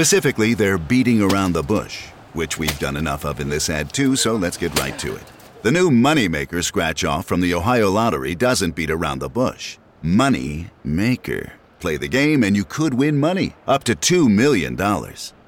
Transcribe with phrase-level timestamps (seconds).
[0.00, 4.16] Specifically, they're beating around the bush, which we've done enough of in this ad too,
[4.16, 5.22] so let's get right to it.
[5.60, 9.76] The new Moneymaker scratch off from the Ohio Lottery doesn't beat around the bush.
[10.00, 11.52] Money Maker.
[11.80, 14.74] Play the game and you could win money up to $2 million.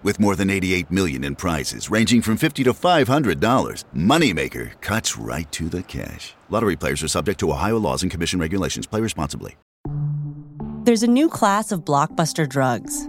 [0.03, 5.51] With more than 88 million in prizes ranging from 50 to $500, Moneymaker cuts right
[5.53, 6.35] to the cash.
[6.51, 8.87] Lottery players are subject to Ohio laws and commission regulations.
[8.87, 9.57] Play responsibly.
[10.85, 13.09] There's a new class of blockbuster drugs.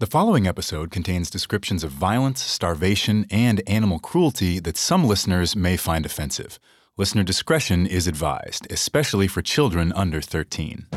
[0.00, 5.76] The following episode contains descriptions of violence, starvation, and animal cruelty that some listeners may
[5.76, 6.58] find offensive.
[6.96, 10.88] Listener discretion is advised, especially for children under 13.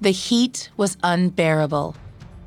[0.00, 1.96] The heat was unbearable.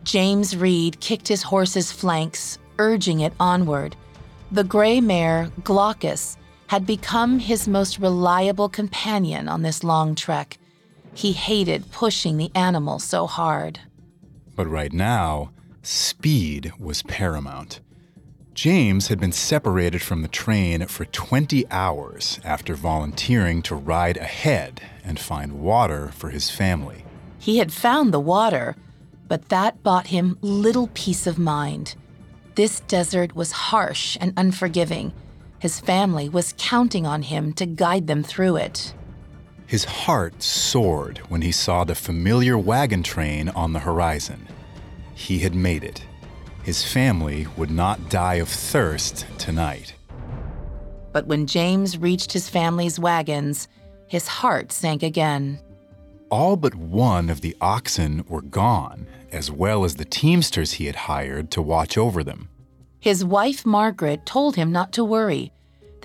[0.05, 3.97] James Reed kicked his horse's flanks, urging it onward.
[4.53, 10.57] The gray mare, Glaucus, had become his most reliable companion on this long trek.
[11.13, 13.81] He hated pushing the animal so hard.
[14.55, 17.81] But right now, speed was paramount.
[18.53, 24.81] James had been separated from the train for 20 hours after volunteering to ride ahead
[25.03, 27.03] and find water for his family.
[27.37, 28.77] He had found the water,
[29.27, 31.95] but that bought him little peace of mind.
[32.55, 35.11] This desert was harsh and unforgiving.
[35.59, 38.93] His family was counting on him to guide them through it.
[39.67, 44.47] His heart soared when he saw the familiar wagon train on the horizon.
[45.15, 46.03] He had made it.
[46.63, 49.95] His family would not die of thirst tonight.
[51.11, 53.67] But when James reached his family's wagons,
[54.07, 55.59] his heart sank again.
[56.29, 60.95] All but one of the oxen were gone, as well as the teamsters he had
[60.95, 62.49] hired to watch over them.
[62.99, 65.51] His wife Margaret told him not to worry.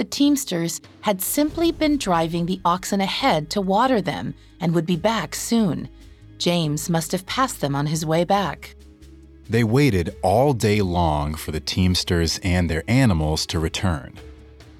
[0.00, 4.97] The teamsters had simply been driving the oxen ahead to water them and would be
[4.97, 5.91] back soon.
[6.38, 8.77] James must have passed them on his way back.
[9.50, 14.15] They waited all day long for the teamsters and their animals to return.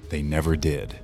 [0.09, 0.99] They never did.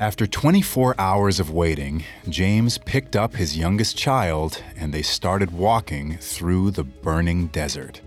[0.00, 6.18] After 24 hours of waiting, James picked up his youngest child and they started walking
[6.18, 8.00] through the burning desert.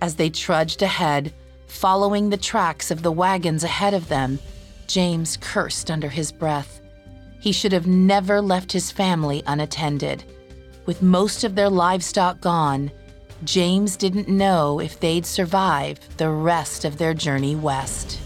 [0.00, 1.34] As they trudged ahead,
[1.66, 4.38] following the tracks of the wagons ahead of them,
[4.86, 6.80] James cursed under his breath.
[7.40, 10.24] He should have never left his family unattended.
[10.86, 12.90] With most of their livestock gone,
[13.44, 18.20] James didn't know if they'd survive the rest of their journey west.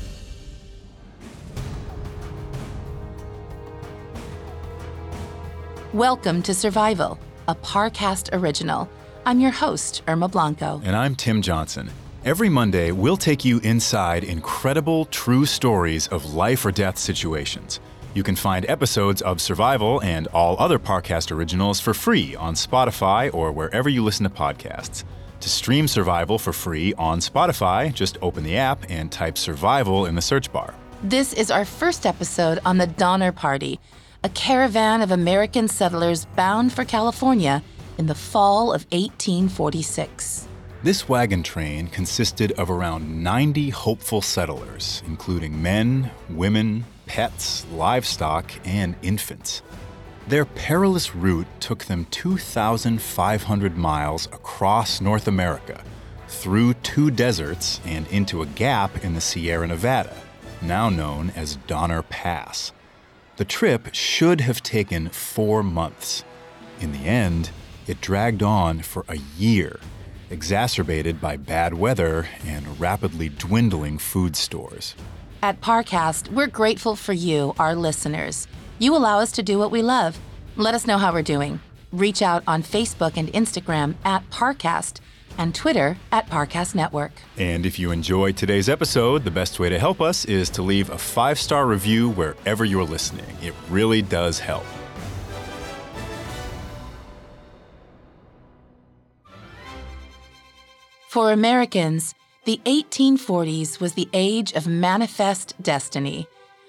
[5.93, 8.89] Welcome to Survival, a Parcast original.
[9.25, 10.81] I'm your host, Irma Blanco.
[10.85, 11.91] And I'm Tim Johnson.
[12.25, 17.79] Every Monday, we'll take you inside incredible, true stories of life or death situations.
[18.13, 23.33] You can find episodes of Survival and all other Parcast originals for free on Spotify
[23.33, 25.05] or wherever you listen to podcasts.
[25.39, 30.17] To stream Survival for free on Spotify, just open the app and type Survival in
[30.17, 30.75] the search bar.
[31.05, 33.79] This is our first episode on the Donner Party,
[34.25, 37.63] a caravan of American settlers bound for California
[37.97, 40.49] in the fall of 1846.
[40.81, 48.95] This wagon train consisted of around 90 hopeful settlers, including men, women, pets, livestock, and
[49.03, 49.61] infants.
[50.29, 55.83] Their perilous route took them 2,500 miles across North America,
[56.29, 60.17] through two deserts, and into a gap in the Sierra Nevada,
[60.63, 62.71] now known as Donner Pass.
[63.37, 66.23] The trip should have taken four months.
[66.79, 67.51] In the end,
[67.89, 69.81] it dragged on for a year,
[70.31, 74.95] exacerbated by bad weather and rapidly dwindling food stores.
[75.43, 78.49] At Parcast, we're grateful for you, our listeners.
[78.79, 80.19] You allow us to do what we love.
[80.57, 81.61] Let us know how we're doing.
[81.93, 85.01] Reach out on Facebook and Instagram at Parcast
[85.39, 87.13] and Twitter at Parcast Network.
[87.37, 90.91] And if you enjoyed today's episode, the best way to help us is to leave
[90.91, 93.25] a five star review wherever you're listening.
[93.41, 94.67] It really does help.
[101.09, 102.15] For Americans,
[102.45, 106.27] the 1840s was the age of manifest destiny.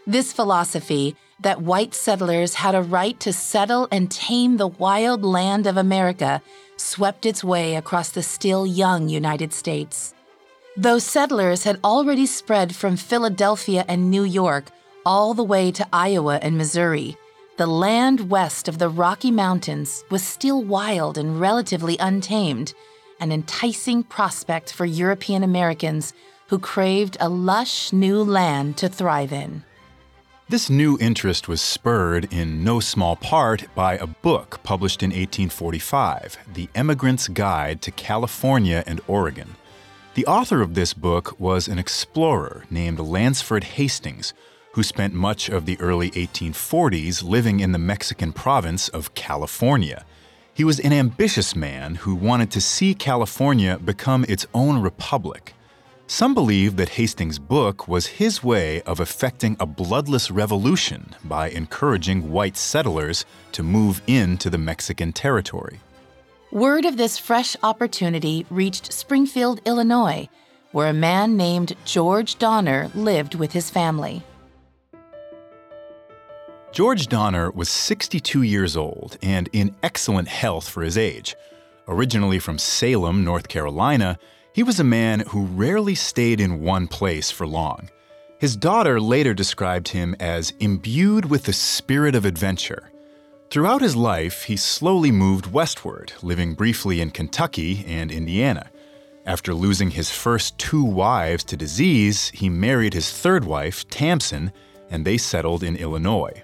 [0.07, 5.67] This philosophy that white settlers had a right to settle and tame the wild land
[5.67, 6.41] of America
[6.77, 10.13] swept its way across the still young United States.
[10.77, 14.69] Though settlers had already spread from Philadelphia and New York
[15.05, 17.17] all the way to Iowa and Missouri,
[17.57, 22.73] the land west of the Rocky Mountains was still wild and relatively untamed,
[23.19, 26.13] an enticing prospect for European Americans
[26.47, 29.63] who craved a lush new land to thrive in.
[30.49, 36.39] This new interest was spurred in no small part by a book published in 1845,
[36.51, 39.55] The Emigrant's Guide to California and Oregon.
[40.15, 44.33] The author of this book was an explorer named Lansford Hastings,
[44.73, 50.03] who spent much of the early 1840s living in the Mexican province of California.
[50.59, 55.53] He was an ambitious man who wanted to see California become its own republic.
[56.05, 62.29] Some believe that Hastings' book was his way of effecting a bloodless revolution by encouraging
[62.29, 63.23] white settlers
[63.53, 65.79] to move into the Mexican territory.
[66.51, 70.27] Word of this fresh opportunity reached Springfield, Illinois,
[70.73, 74.23] where a man named George Donner lived with his family.
[76.71, 81.35] George Donner was 62 years old and in excellent health for his age.
[81.87, 84.19] Originally from Salem, North Carolina,
[84.53, 87.89] he was a man who rarely stayed in one place for long.
[88.37, 92.91] His daughter later described him as imbued with the spirit of adventure.
[93.49, 98.69] Throughout his life, he slowly moved westward, living briefly in Kentucky and Indiana.
[99.25, 104.53] After losing his first two wives to disease, he married his third wife, Tamsen,
[104.91, 106.43] and they settled in Illinois.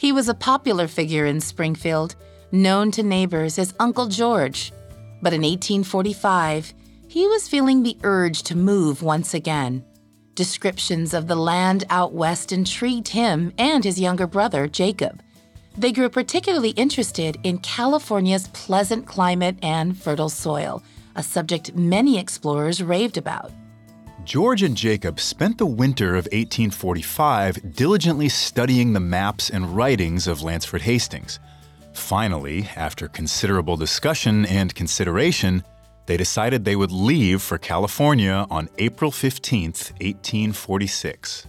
[0.00, 2.14] He was a popular figure in Springfield,
[2.50, 4.72] known to neighbors as Uncle George.
[5.20, 6.72] But in 1845,
[7.06, 9.84] he was feeling the urge to move once again.
[10.34, 15.22] Descriptions of the land out west intrigued him and his younger brother, Jacob.
[15.76, 20.82] They grew particularly interested in California's pleasant climate and fertile soil,
[21.14, 23.52] a subject many explorers raved about.
[24.24, 30.42] George and Jacob spent the winter of 1845 diligently studying the maps and writings of
[30.42, 31.40] Lansford Hastings.
[31.94, 35.64] Finally, after considerable discussion and consideration,
[36.06, 41.46] they decided they would leave for California on April 15, 1846.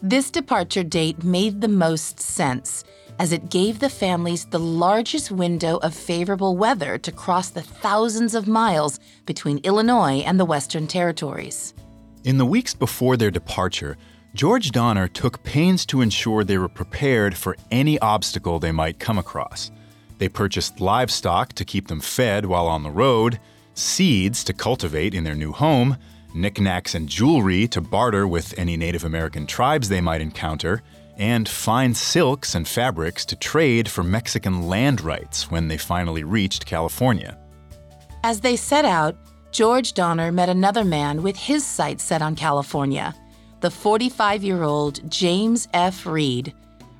[0.00, 2.84] This departure date made the most sense,
[3.18, 8.34] as it gave the families the largest window of favorable weather to cross the thousands
[8.34, 11.74] of miles between Illinois and the Western Territories.
[12.24, 13.98] In the weeks before their departure,
[14.34, 19.18] George Donner took pains to ensure they were prepared for any obstacle they might come
[19.18, 19.70] across.
[20.16, 23.38] They purchased livestock to keep them fed while on the road
[23.74, 25.98] seeds to cultivate in their new home,
[26.34, 30.82] knickknacks and jewelry to barter with any Native American tribes they might encounter,
[31.18, 36.64] and fine silks and fabrics to trade for Mexican land rights when they finally reached
[36.64, 37.36] California.
[38.22, 39.14] As they set out,
[39.54, 43.14] George Donner met another man with his sights set on California,
[43.60, 46.06] the 45 year old James F.
[46.06, 46.52] Reed.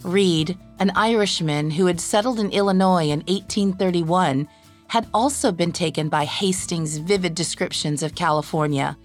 [0.05, 4.47] Reed, an Irishman who had settled in Illinois in 1831,
[4.87, 8.97] had also been taken by Hastings' vivid descriptions of California.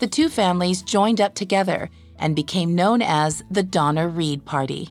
[0.00, 4.90] The two families joined up together and became known as the Donner Reed Party.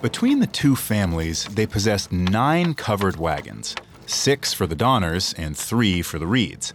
[0.00, 3.74] Between the two families, they possessed nine covered wagons
[4.10, 6.74] six for the Donners and three for the Reeds.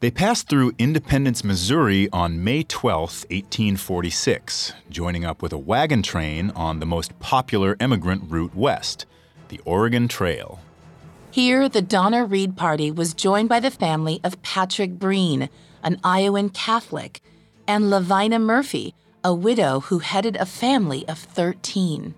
[0.00, 2.98] They passed through Independence, Missouri on May 12,
[3.30, 9.06] 1846, joining up with a wagon train on the most popular emigrant route west,
[9.48, 10.58] the Oregon Trail.
[11.30, 15.48] Here, the Donner Reed party was joined by the family of Patrick Breen,
[15.84, 17.20] an Iowan Catholic,
[17.68, 22.14] and Lavina Murphy, a widow who headed a family of 13.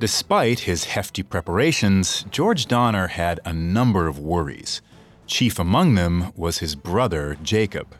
[0.00, 4.80] Despite his hefty preparations, George Donner had a number of worries.
[5.26, 7.96] Chief among them was his brother, Jacob.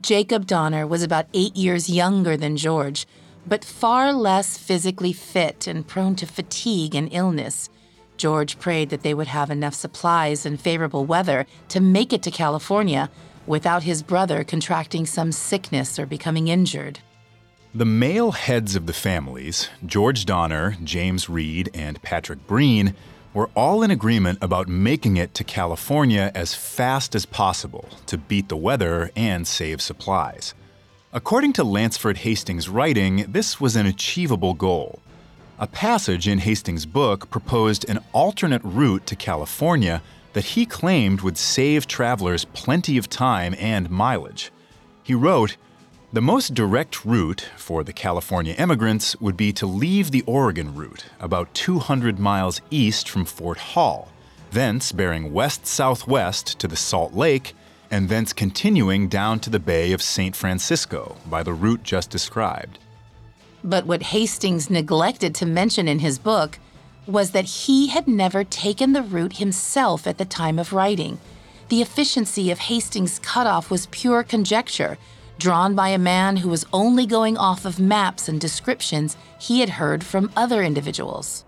[0.00, 3.06] Jacob Donner was about eight years younger than George,
[3.46, 7.68] but far less physically fit and prone to fatigue and illness.
[8.16, 12.30] George prayed that they would have enough supplies and favorable weather to make it to
[12.30, 13.10] California
[13.46, 17.00] without his brother contracting some sickness or becoming injured.
[17.74, 22.94] The male heads of the families, George Donner, James Reed, and Patrick Breen,
[23.32, 28.50] were all in agreement about making it to California as fast as possible to beat
[28.50, 30.52] the weather and save supplies.
[31.14, 35.00] According to Lansford Hastings' writing, this was an achievable goal.
[35.58, 40.02] A passage in Hastings' book proposed an alternate route to California
[40.34, 44.52] that he claimed would save travelers plenty of time and mileage.
[45.02, 45.56] He wrote,
[46.14, 51.06] the most direct route for the California emigrants would be to leave the Oregon route,
[51.18, 54.08] about 200 miles east from Fort Hall,
[54.50, 57.54] thence bearing west southwest to the Salt Lake,
[57.90, 60.36] and thence continuing down to the Bay of St.
[60.36, 62.78] Francisco by the route just described.
[63.64, 66.58] But what Hastings neglected to mention in his book
[67.06, 71.20] was that he had never taken the route himself at the time of writing.
[71.70, 74.98] The efficiency of Hastings' cutoff was pure conjecture
[75.42, 79.70] drawn by a man who was only going off of maps and descriptions he had
[79.70, 81.44] heard from other individuals.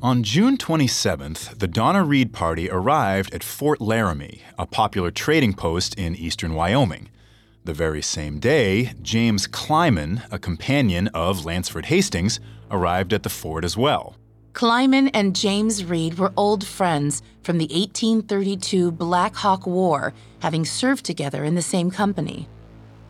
[0.00, 5.96] On June 27th, the Donner Reed party arrived at Fort Laramie, a popular trading post
[5.96, 7.08] in eastern Wyoming.
[7.64, 12.38] The very same day, James Clyman, a companion of Lansford Hastings,
[12.70, 14.16] arrived at the fort as well.
[14.52, 21.04] Clyman and James Reed were old friends from the 1832 Black Hawk War, having served
[21.04, 22.48] together in the same company.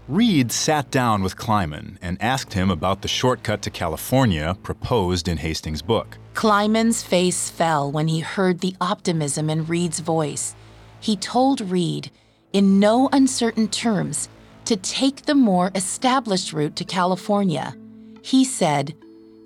[0.09, 5.39] Reed sat down with Clyman and asked him about the shortcut to California proposed in
[5.39, 6.19] Hastings' book.
[6.35, 10.55] Clyman's face fell when he heard the optimism in Reed's voice.
[11.01, 12.11] He told Reed,
[12.53, 14.29] in no uncertain terms,
[14.65, 17.75] to take the more established route to California.
[18.23, 18.95] He said,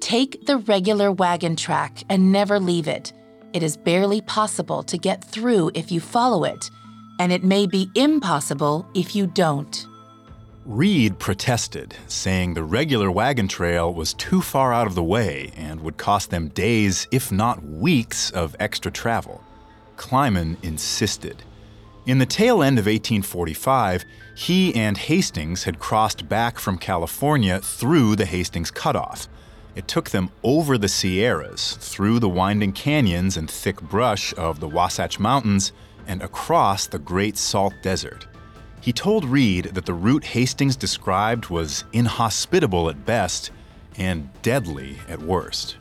[0.07, 3.13] Take the regular wagon track and never leave it.
[3.53, 6.71] It is barely possible to get through if you follow it,
[7.19, 9.85] and it may be impossible if you don't.
[10.65, 15.81] Reed protested, saying the regular wagon trail was too far out of the way and
[15.81, 19.43] would cost them days, if not weeks, of extra travel.
[19.97, 21.43] Clyman insisted.
[22.07, 24.05] In the tail end of 1845,
[24.37, 29.27] he and Hastings had crossed back from California through the Hastings Cutoff.
[29.77, 34.69] It took them over the Sierras, through the winding canyons and thick brush of the
[34.69, 35.71] Wasatch Mountains,
[36.07, 38.27] and across the Great Salt Desert.
[38.81, 43.51] He told Reed that the route Hastings described was inhospitable at best
[43.99, 45.77] and deadly at worst.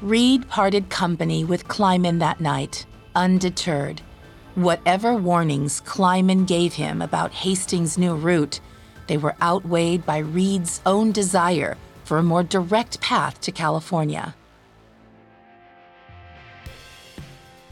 [0.00, 4.02] Reed parted company with Clyman that night, undeterred.
[4.54, 8.60] Whatever warnings Clyman gave him about Hastings' new route,
[9.08, 14.34] they were outweighed by Reed's own desire for a more direct path to California.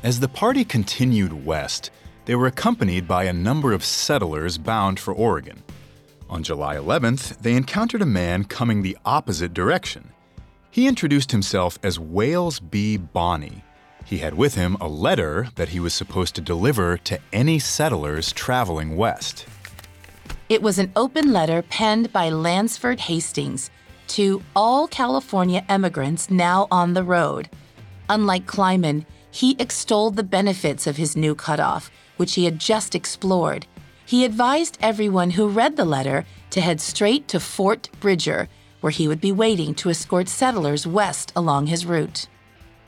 [0.03, 1.91] As the party continued west,
[2.25, 5.63] they were accompanied by a number of settlers bound for Oregon.
[6.31, 10.13] On July 11th, they encountered a man coming the opposite direction.
[10.71, 12.97] He introduced himself as Wales B.
[12.97, 13.65] Bonney.
[14.05, 18.33] He had with him a letter that he was supposed to deliver to any settlers
[18.33, 19.47] traveling west.
[20.49, 23.71] It was an open letter penned by Lansford Hastings
[24.11, 27.49] to all California emigrants now on the road.
[28.09, 33.67] Unlike Clyman, he extolled the benefits of his new cutoff, which he had just explored.
[34.05, 38.49] He advised everyone who read the letter to head straight to Fort Bridger,
[38.81, 42.27] where he would be waiting to escort settlers west along his route.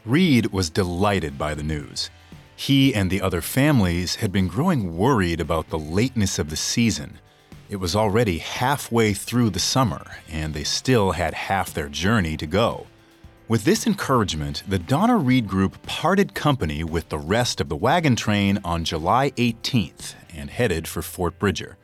[0.04, 2.10] Reed was delighted by the news.
[2.56, 7.20] He and the other families had been growing worried about the lateness of the season.
[7.72, 12.46] It was already halfway through the summer, and they still had half their journey to
[12.46, 12.86] go.
[13.48, 18.14] With this encouragement, the Donner Reed Group parted company with the rest of the wagon
[18.14, 21.78] train on July 18th and headed for Fort Bridger.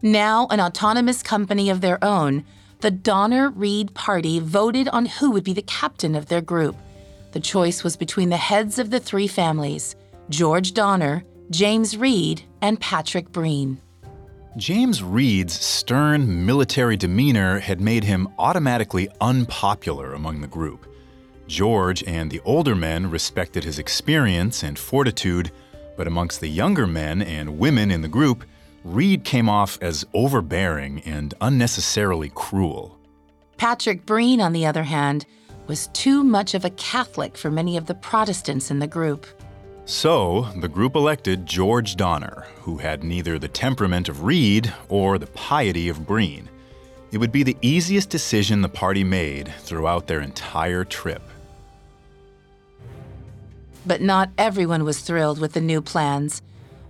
[0.00, 2.42] Now an autonomous company of their own,
[2.80, 6.76] the Donner Reed Party voted on who would be the captain of their group.
[7.32, 9.96] The choice was between the heads of the three families
[10.30, 13.78] George Donner, James Reed, and Patrick Breen.
[14.58, 20.86] James Reed's stern military demeanor had made him automatically unpopular among the group.
[21.46, 25.50] George and the older men respected his experience and fortitude,
[25.96, 28.44] but amongst the younger men and women in the group,
[28.84, 32.98] Reed came off as overbearing and unnecessarily cruel.
[33.56, 35.24] Patrick Breen, on the other hand,
[35.66, 39.26] was too much of a Catholic for many of the Protestants in the group.
[39.84, 45.26] So, the group elected George Donner, who had neither the temperament of Reed or the
[45.26, 46.48] piety of Breen.
[47.10, 51.22] It would be the easiest decision the party made throughout their entire trip.
[53.84, 56.42] But not everyone was thrilled with the new plans.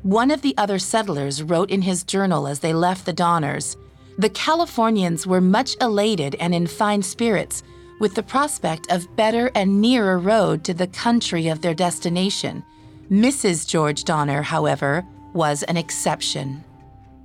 [0.03, 3.77] One of the other settlers wrote in his journal as they left the Donners
[4.19, 7.63] The Californians were much elated and in fine spirits
[7.99, 12.63] with the prospect of better and nearer road to the country of their destination.
[13.11, 13.67] Mrs.
[13.69, 16.65] George Donner, however, was an exception.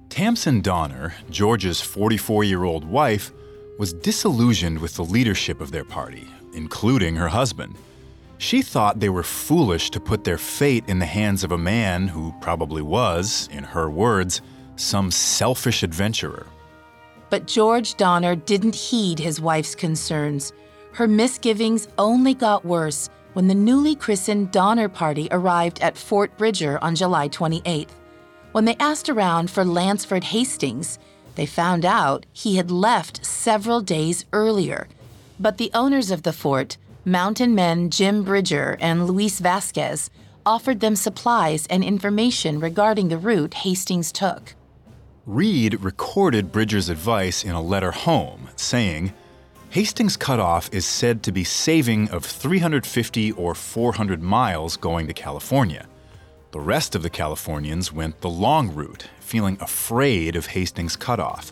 [0.09, 3.31] Tamsen Donner, George's 44 year old wife,
[3.77, 7.75] was disillusioned with the leadership of their party, including her husband.
[8.39, 12.07] She thought they were foolish to put their fate in the hands of a man
[12.07, 14.41] who probably was, in her words,
[14.75, 16.45] some selfish adventurer.
[17.29, 20.53] But George Donner didn't heed his wife's concerns.
[20.93, 26.79] Her misgivings only got worse when the newly christened Donner Party arrived at Fort Bridger
[26.83, 27.91] on July 28th.
[28.51, 30.97] When they asked around for Lansford Hastings,
[31.35, 34.87] they found out he had left several days earlier.
[35.39, 40.09] But the owners of the fort, mountain men Jim Bridger and Luis Vasquez,
[40.43, 44.55] offered them supplies and information regarding the route Hastings took.
[45.27, 49.13] Reed recorded Bridger's advice in a letter home, saying,
[49.69, 55.85] Hastings Cutoff is said to be saving of 350 or 400 miles going to California.
[56.51, 61.51] The rest of the Californians went the long route, feeling afraid of Hastings Cutoff.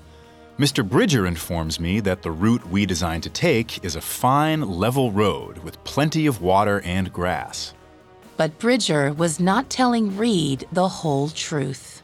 [0.58, 0.88] Mr.
[0.88, 5.58] Bridger informs me that the route we designed to take is a fine, level road
[5.58, 7.74] with plenty of water and grass.
[8.38, 12.02] But Bridger was not telling Reed the whole truth.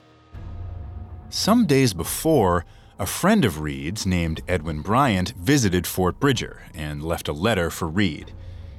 [1.29, 2.65] Some days before,
[3.01, 7.87] a friend of Reed's named Edwin Bryant visited Fort Bridger and left a letter for
[7.87, 8.31] Reed.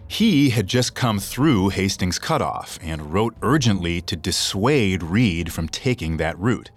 [0.07, 6.19] He had just come through Hastings Cutoff and wrote urgently to dissuade Reed from taking
[6.19, 6.71] that route.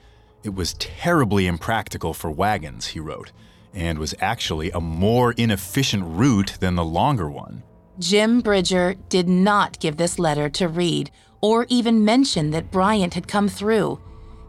[0.44, 3.32] It was terribly impractical for wagons, he wrote,
[3.76, 7.62] and was actually a more inefficient route than the longer one.
[8.00, 11.12] Jim Bridger did not give this letter to Reed
[11.42, 14.00] or even mention that Bryant had come through.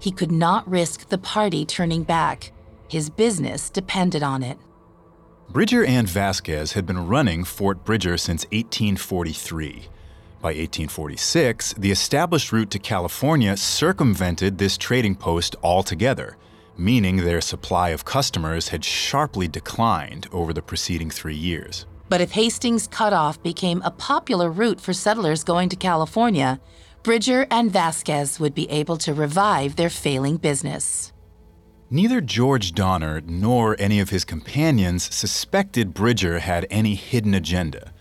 [0.00, 2.52] He could not risk the party turning back.
[2.88, 4.58] His business depended on it.
[5.48, 9.88] Bridger and Vasquez had been running Fort Bridger since 1843.
[10.42, 16.36] By 1846, the established route to California circumvented this trading post altogether,
[16.76, 21.86] meaning their supply of customers had sharply declined over the preceding three years.
[22.08, 26.60] But if Hastings Cutoff became a popular route for settlers going to California,
[27.02, 31.12] Bridger and Vasquez would be able to revive their failing business.
[31.88, 37.92] Neither George Donner nor any of his companions suspected Bridger had any hidden agenda,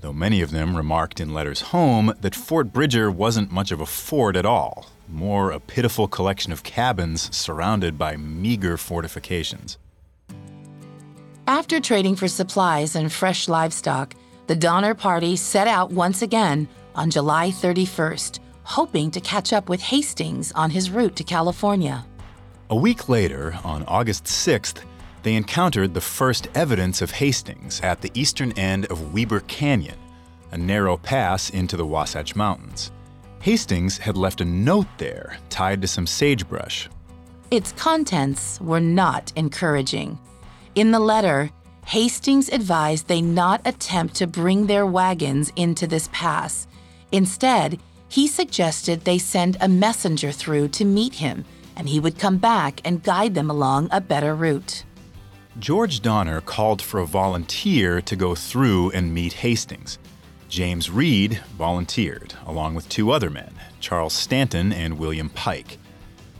[0.00, 3.86] though many of them remarked in letters home that Fort Bridger wasn't much of a
[3.86, 9.76] fort at all, more a pitiful collection of cabins surrounded by meager fortifications.
[11.46, 14.14] After trading for supplies and fresh livestock,
[14.46, 19.82] the Donner Party set out once again on July 31st, hoping to catch up with
[19.82, 22.06] Hastings on his route to California.
[22.70, 24.84] A week later, on August 6th,
[25.22, 29.98] they encountered the first evidence of Hastings at the eastern end of Weber Canyon,
[30.50, 32.90] a narrow pass into the Wasatch Mountains.
[33.40, 36.88] Hastings had left a note there tied to some sagebrush.
[37.50, 40.18] Its contents were not encouraging.
[40.74, 41.50] In the letter,
[41.84, 46.66] Hastings advised they not attempt to bring their wagons into this pass.
[47.12, 51.44] Instead, he suggested they send a messenger through to meet him
[51.76, 54.84] and he would come back and guide them along a better route.
[55.58, 59.98] George Donner called for a volunteer to go through and meet Hastings.
[60.48, 65.78] James Reed volunteered, along with two other men, Charles Stanton and William Pike.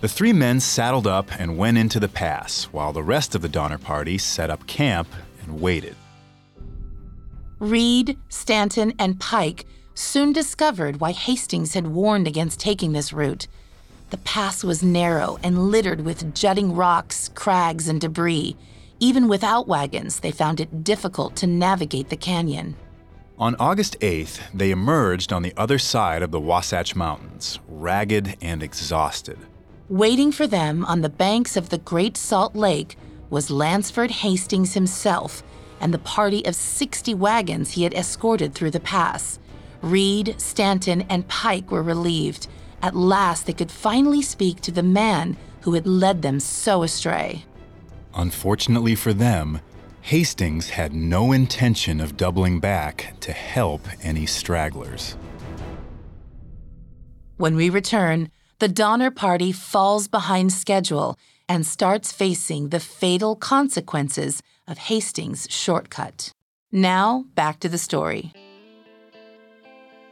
[0.00, 3.48] The three men saddled up and went into the pass, while the rest of the
[3.48, 5.08] Donner party set up camp
[5.42, 5.96] and waited.
[7.58, 13.46] Reed, Stanton, and Pike soon discovered why Hastings had warned against taking this route.
[14.14, 18.56] The pass was narrow and littered with jutting rocks, crags, and debris.
[19.00, 22.76] Even without wagons, they found it difficult to navigate the canyon.
[23.40, 28.62] On August 8th, they emerged on the other side of the Wasatch Mountains, ragged and
[28.62, 29.36] exhausted.
[29.88, 32.96] Waiting for them on the banks of the Great Salt Lake
[33.30, 35.42] was Lansford Hastings himself
[35.80, 39.40] and the party of 60 wagons he had escorted through the pass.
[39.82, 42.46] Reed, Stanton, and Pike were relieved
[42.84, 47.46] at last, they could finally speak to the man who had led them so astray.
[48.14, 49.60] Unfortunately for them,
[50.02, 55.16] Hastings had no intention of doubling back to help any stragglers.
[57.38, 61.18] When we return, the Donner Party falls behind schedule
[61.48, 66.32] and starts facing the fatal consequences of Hastings' shortcut.
[66.70, 68.32] Now, back to the story.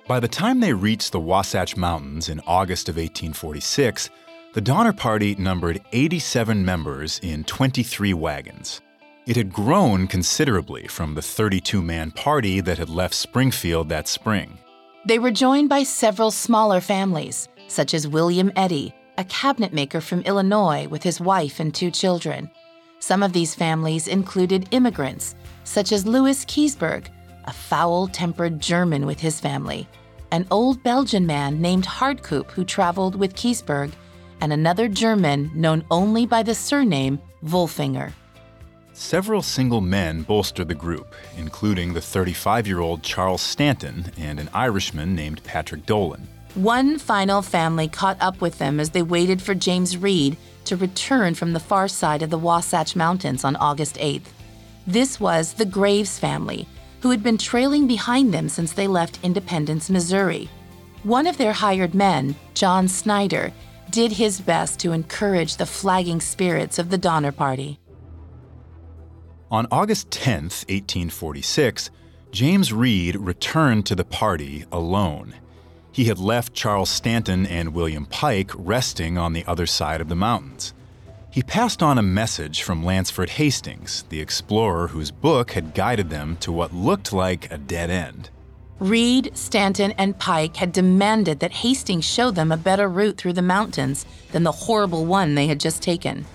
[0.08, 4.10] By the time they reached the Wasatch Mountains in August of 1846,
[4.52, 8.80] the Donner Party numbered 87 members in 23 wagons.
[9.26, 14.58] It had grown considerably from the 32 man party that had left Springfield that spring.
[15.06, 20.22] They were joined by several smaller families, such as William Eddy, a cabinet maker from
[20.22, 22.50] Illinois with his wife and two children.
[22.98, 27.06] Some of these families included immigrants, such as Louis Keseberg,
[27.44, 29.88] a foul tempered German with his family,
[30.30, 33.92] an old Belgian man named Hardkoop who traveled with Keseberg,
[34.40, 38.12] and another German known only by the surname Wolfinger.
[38.94, 44.50] Several single men bolstered the group, including the 35 year old Charles Stanton and an
[44.52, 46.28] Irishman named Patrick Dolan.
[46.54, 51.34] One final family caught up with them as they waited for James Reed to return
[51.34, 54.26] from the far side of the Wasatch Mountains on August 8th.
[54.86, 56.68] This was the Graves family,
[57.02, 60.48] who had been trailing behind them since they left Independence, Missouri.
[61.02, 63.52] One of their hired men, John Snyder,
[63.90, 67.80] did his best to encourage the flagging spirits of the Donner Party.
[69.50, 71.90] On August 10, 1846,
[72.30, 75.34] James Reed returned to the party alone.
[75.90, 80.16] He had left Charles Stanton and William Pike resting on the other side of the
[80.16, 80.72] mountains.
[81.32, 86.36] He passed on a message from Lansford Hastings, the explorer whose book had guided them
[86.40, 88.28] to what looked like a dead end.
[88.78, 93.40] Reed, Stanton, and Pike had demanded that Hastings show them a better route through the
[93.40, 96.26] mountains than the horrible one they had just taken.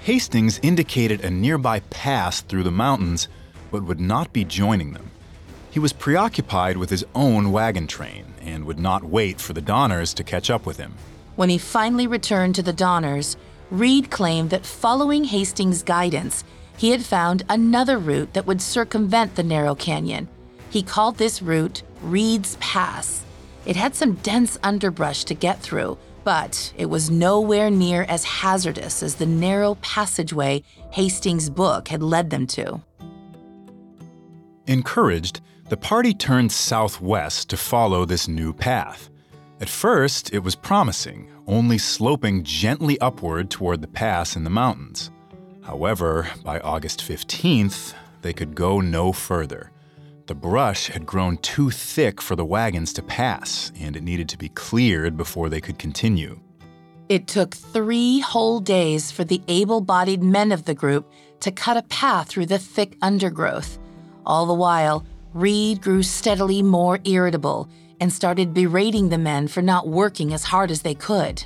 [0.00, 3.28] Hastings indicated a nearby pass through the mountains,
[3.70, 5.12] but would not be joining them.
[5.70, 10.12] He was preoccupied with his own wagon train and would not wait for the Donners
[10.14, 10.94] to catch up with him.
[11.36, 13.36] When he finally returned to the Donners,
[13.70, 16.44] Reed claimed that following Hastings' guidance,
[16.76, 20.28] he had found another route that would circumvent the narrow canyon.
[20.70, 23.24] He called this route Reed's Pass.
[23.64, 29.02] It had some dense underbrush to get through, but it was nowhere near as hazardous
[29.02, 32.80] as the narrow passageway Hastings' book had led them to.
[34.66, 39.10] Encouraged, the party turned southwest to follow this new path.
[39.60, 45.10] At first, it was promising, only sloping gently upward toward the pass in the mountains.
[45.62, 49.70] However, by August 15th, they could go no further.
[50.26, 54.38] The brush had grown too thick for the wagons to pass, and it needed to
[54.38, 56.40] be cleared before they could continue.
[57.08, 61.08] It took three whole days for the able bodied men of the group
[61.40, 63.78] to cut a path through the thick undergrowth.
[64.24, 67.68] All the while, Reed grew steadily more irritable
[68.00, 71.44] and started berating the men for not working as hard as they could.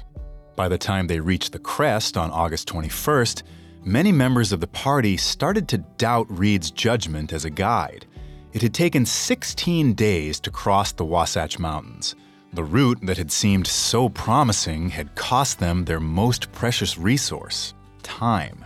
[0.56, 3.42] By the time they reached the crest on August 21st,
[3.84, 8.06] many members of the party started to doubt Reed's judgment as a guide.
[8.52, 12.16] It had taken 16 days to cross the Wasatch Mountains.
[12.52, 18.64] The route that had seemed so promising had cost them their most precious resource time.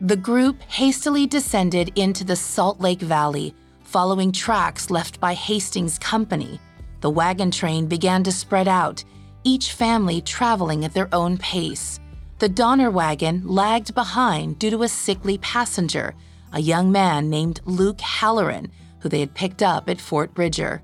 [0.00, 6.58] The group hastily descended into the Salt Lake Valley, following tracks left by Hastings' company.
[7.00, 9.04] The wagon train began to spread out,
[9.44, 11.98] each family traveling at their own pace.
[12.38, 16.14] The Donner wagon lagged behind due to a sickly passenger
[16.52, 20.82] a young man named Luke Halloran, who they had picked up at Fort Bridger.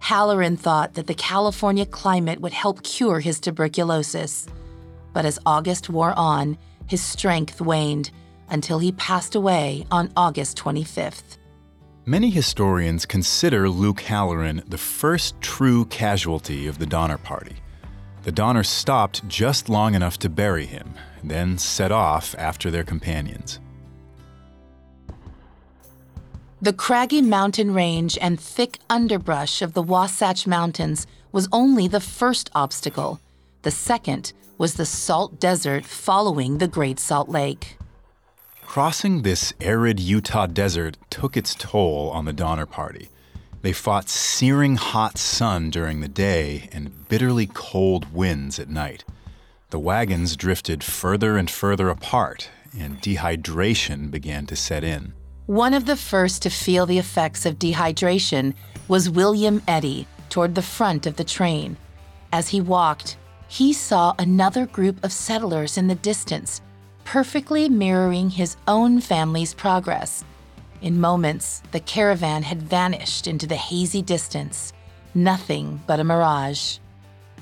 [0.00, 4.46] Halloran thought that the California climate would help cure his tuberculosis.
[5.12, 8.10] But as August wore on, his strength waned
[8.48, 11.37] until he passed away on August 25th.
[12.08, 17.56] Many historians consider Luke Halloran the first true casualty of the Donner Party.
[18.22, 23.60] The Donners stopped just long enough to bury him, then set off after their companions.
[26.62, 32.48] The craggy mountain range and thick underbrush of the Wasatch Mountains was only the first
[32.54, 33.20] obstacle.
[33.60, 37.77] The second was the salt desert following the Great Salt Lake.
[38.68, 43.08] Crossing this arid Utah desert took its toll on the Donner Party.
[43.62, 49.04] They fought searing hot sun during the day and bitterly cold winds at night.
[49.70, 55.14] The wagons drifted further and further apart, and dehydration began to set in.
[55.46, 58.52] One of the first to feel the effects of dehydration
[58.86, 61.78] was William Eddy toward the front of the train.
[62.34, 63.16] As he walked,
[63.48, 66.60] he saw another group of settlers in the distance,
[67.08, 70.22] perfectly mirroring his own family's progress.
[70.82, 74.74] In moments, the caravan had vanished into the hazy distance,
[75.14, 76.76] nothing but a mirage.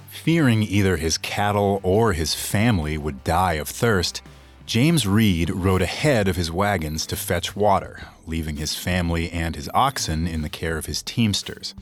[0.08, 4.22] Fearing either his cattle or his family would die of thirst,
[4.66, 9.68] James Reed rode ahead of his wagons to fetch water, leaving his family and his
[9.74, 11.74] oxen in the care of his teamsters.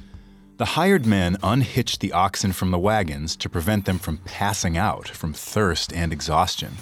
[0.57, 5.07] The hired men unhitched the oxen from the wagons to prevent them from passing out
[5.07, 6.79] from thirst and exhaustion.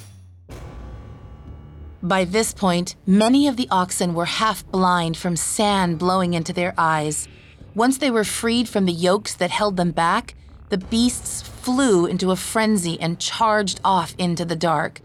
[2.04, 6.74] By this point, many of the oxen were half blind from sand blowing into their
[6.76, 7.28] eyes.
[7.76, 10.34] Once they were freed from the yokes that held them back,
[10.68, 15.00] the beasts flew into a frenzy and charged off into the dark.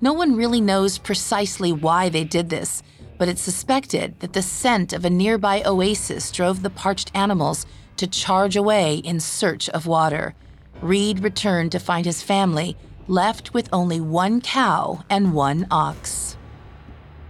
[0.00, 2.80] No one really knows precisely why they did this,
[3.18, 8.06] but it's suspected that the scent of a nearby oasis drove the parched animals to
[8.06, 10.36] charge away in search of water.
[10.80, 12.76] Reed returned to find his family
[13.08, 16.35] left with only one cow and one ox.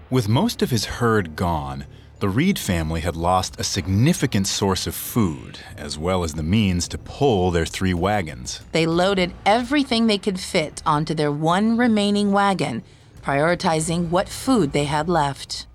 [0.08, 1.84] With most of his herd gone,
[2.20, 6.86] the Reed family had lost a significant source of food, as well as the means
[6.88, 8.60] to pull their three wagons.
[8.70, 12.84] They loaded everything they could fit onto their one remaining wagon,
[13.20, 15.66] prioritizing what food they had left.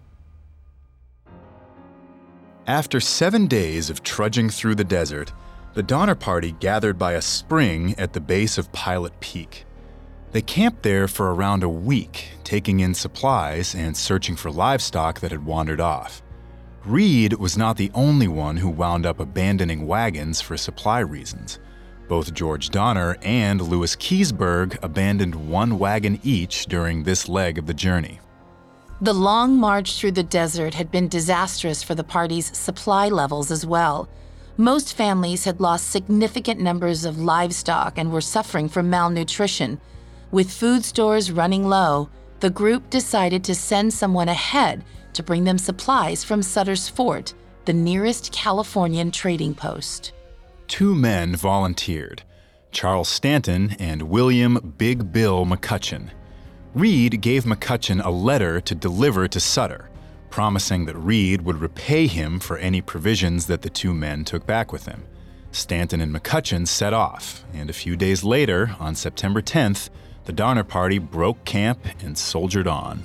[2.65, 5.33] After seven days of trudging through the desert,
[5.73, 9.65] the Donner Party gathered by a spring at the base of Pilot Peak.
[10.31, 15.31] They camped there for around a week, taking in supplies and searching for livestock that
[15.31, 16.21] had wandered off.
[16.85, 21.59] Reed was not the only one who wound up abandoning wagons for supply reasons.
[22.07, 27.73] Both George Donner and Louis Keseberg abandoned one wagon each during this leg of the
[27.73, 28.19] journey.
[29.01, 33.65] The long march through the desert had been disastrous for the party's supply levels as
[33.65, 34.07] well.
[34.57, 39.79] Most families had lost significant numbers of livestock and were suffering from malnutrition.
[40.31, 45.57] With food stores running low, the group decided to send someone ahead to bring them
[45.57, 47.33] supplies from Sutter's Fort,
[47.65, 50.13] the nearest Californian trading post.
[50.69, 52.23] Two men volunteered
[52.71, 56.11] Charles Stanton and William Big Bill McCutcheon.
[56.73, 59.89] Reed gave McCutcheon a letter to deliver to Sutter,
[60.29, 64.71] promising that Reed would repay him for any provisions that the two men took back
[64.71, 65.03] with them.
[65.51, 69.89] Stanton and McCutcheon set off, and a few days later, on September 10th,
[70.25, 73.03] the Donner Party broke camp and soldiered on.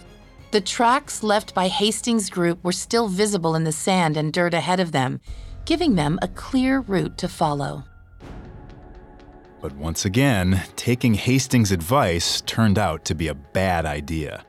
[0.51, 4.81] The tracks left by Hastings' group were still visible in the sand and dirt ahead
[4.81, 5.21] of them,
[5.65, 7.85] giving them a clear route to follow.
[9.61, 14.45] But once again, taking Hastings' advice turned out to be a bad idea.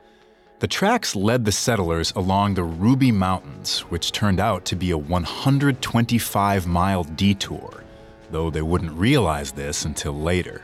[0.60, 4.98] The tracks led the settlers along the Ruby Mountains, which turned out to be a
[4.98, 7.84] 125 mile detour,
[8.30, 10.62] though they wouldn't realize this until later.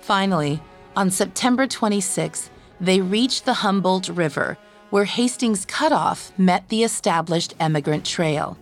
[0.00, 0.60] Finally,
[0.96, 2.50] on September 26,
[2.80, 4.58] they reached the Humboldt River,
[4.90, 8.58] where Hastings' cutoff met the established emigrant trail.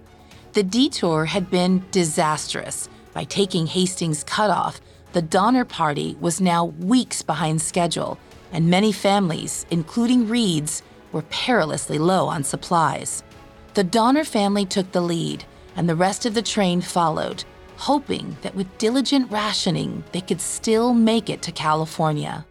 [0.52, 2.88] The detour had been disastrous.
[3.14, 4.80] By taking Hastings' cutoff,
[5.12, 8.18] the Donner Party was now weeks behind schedule,
[8.52, 13.22] and many families, including Reed's, were perilously low on supplies.
[13.74, 15.44] The Donner family took the lead,
[15.76, 17.44] and the rest of the train followed,
[17.78, 22.44] hoping that with diligent rationing, they could still make it to California.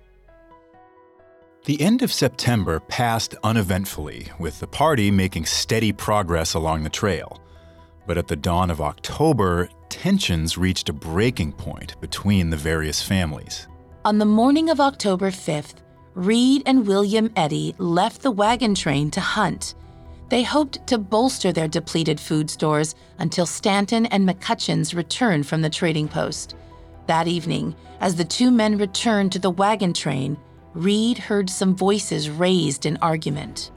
[1.65, 7.41] The end of September passed uneventfully, with the party making steady progress along the trail.
[8.07, 13.67] But at the dawn of October, tensions reached a breaking point between the various families.
[14.05, 15.75] On the morning of October 5th,
[16.13, 19.75] Reed and William Eddy left the wagon train to hunt.
[20.29, 25.69] They hoped to bolster their depleted food stores until Stanton and McCutcheon's returned from the
[25.69, 26.55] trading post.
[27.07, 30.37] That evening, as the two men returned to the wagon train,
[30.73, 33.71] Reed heard some voices raised in argument.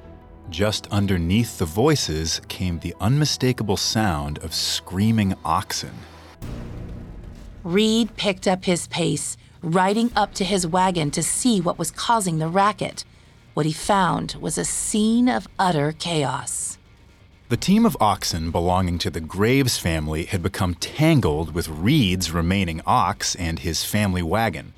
[0.50, 5.92] Just underneath the voices came the unmistakable sound of screaming oxen.
[7.62, 12.38] Reed picked up his pace, riding up to his wagon to see what was causing
[12.38, 13.04] the racket.
[13.60, 16.78] What he found was a scene of utter chaos.
[17.50, 22.80] The team of oxen belonging to the Graves family had become tangled with Reed's remaining
[22.86, 24.72] ox and his family wagon.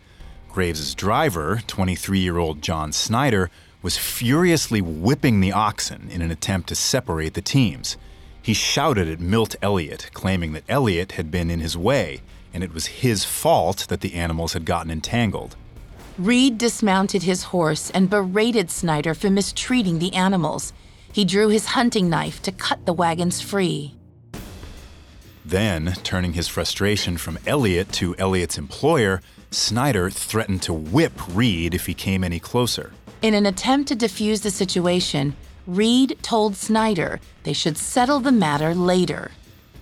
[0.50, 3.50] Graves's driver, 23 year old John Snyder,
[3.82, 7.96] was furiously whipping the oxen in an attempt to separate the teams.
[8.42, 12.20] He shouted at Milt Elliott, claiming that Elliott had been in his way
[12.52, 15.56] and it was his fault that the animals had gotten entangled.
[16.18, 20.72] Reed dismounted his horse and berated Snyder for mistreating the animals.
[21.10, 23.94] He drew his hunting knife to cut the wagons free.
[25.44, 31.86] Then, turning his frustration from Elliott to Elliott's employer, Snyder threatened to whip Reed if
[31.86, 32.92] he came any closer.
[33.22, 35.34] In an attempt to defuse the situation,
[35.66, 39.30] Reed told Snyder they should settle the matter later.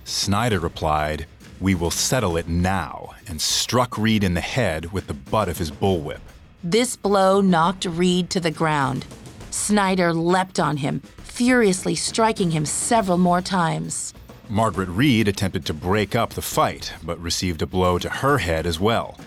[0.05, 1.25] Snyder replied,
[1.61, 5.59] We will settle it now, and struck Reed in the head with the butt of
[5.59, 6.19] his bullwhip.
[6.63, 9.05] This blow knocked Reed to the ground.
[9.51, 14.13] Snyder leapt on him, furiously striking him several more times.
[14.49, 18.65] Margaret Reed attempted to break up the fight, but received a blow to her head
[18.65, 19.19] as well.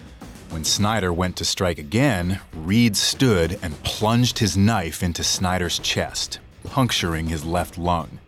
[0.51, 6.40] When Snyder went to strike again, Reed stood and plunged his knife into Snyder's chest,
[6.64, 8.18] puncturing his left lung.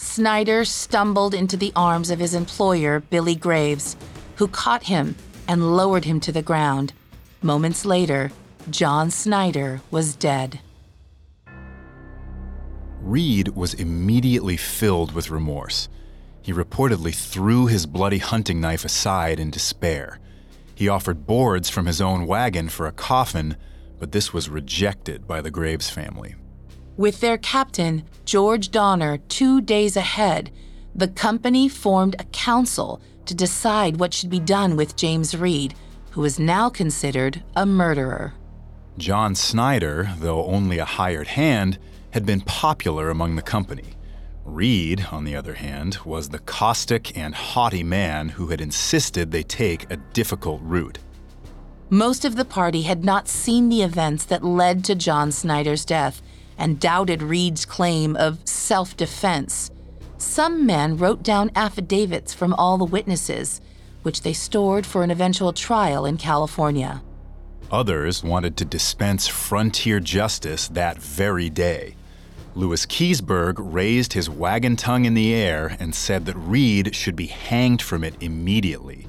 [0.00, 3.96] Snyder stumbled into the arms of his employer, Billy Graves,
[4.36, 5.14] who caught him
[5.46, 6.94] and lowered him to the ground.
[7.42, 8.32] Moments later,
[8.70, 10.60] John Snyder was dead.
[13.02, 15.90] Reed was immediately filled with remorse.
[16.40, 20.18] He reportedly threw his bloody hunting knife aside in despair.
[20.74, 23.54] He offered boards from his own wagon for a coffin,
[23.98, 26.36] but this was rejected by the Graves family.
[26.96, 30.50] With their captain, George Donner, two days ahead,
[30.94, 35.74] the company formed a council to decide what should be done with James Reed,
[36.10, 38.34] who is now considered a murderer.
[38.98, 41.78] John Snyder, though only a hired hand,
[42.10, 43.94] had been popular among the company.
[44.44, 49.44] Reed, on the other hand, was the caustic and haughty man who had insisted they
[49.44, 50.98] take a difficult route.
[51.88, 56.20] Most of the party had not seen the events that led to John Snyder's death
[56.60, 59.70] and doubted Reed's claim of self defense.
[60.18, 63.60] Some men wrote down affidavits from all the witnesses,
[64.02, 67.02] which they stored for an eventual trial in California.
[67.72, 71.96] Others wanted to dispense frontier justice that very day.
[72.54, 77.28] Louis Keseberg raised his wagon tongue in the air and said that Reed should be
[77.28, 79.06] hanged from it immediately.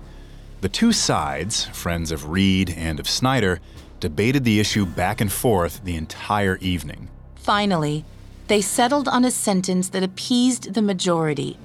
[0.61, 3.59] The two sides, friends of Reed and of Snyder,
[3.99, 7.09] debated the issue back and forth the entire evening.
[7.41, 8.05] Finally,
[8.47, 11.57] they settled on a sentence that appeased the majority.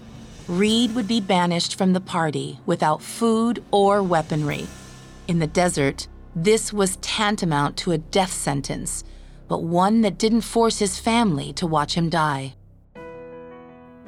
[0.48, 4.66] Reed would be banished from the party without food or weaponry.
[5.28, 9.04] In the desert, this was tantamount to a death sentence
[9.48, 12.54] but one that didn't force his family to watch him die.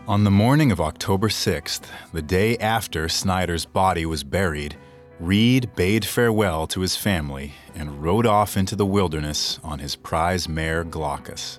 [0.07, 4.77] On the morning of October 6th, the day after Snyder's body was buried,
[5.21, 10.49] Reed bade farewell to his family and rode off into the wilderness on his prize
[10.49, 11.59] mare Glaucus.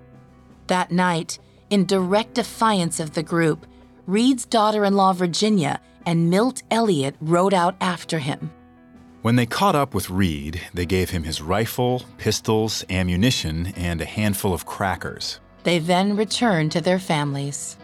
[0.67, 3.67] That night, in direct defiance of the group,
[4.08, 8.52] Reed's daughter in law Virginia and Milt Elliott rode out after him.
[9.22, 14.06] When they caught up with Reed, they gave him his rifle, pistols, ammunition, and a
[14.06, 15.41] handful of crackers.
[15.63, 17.76] They then returned to their families.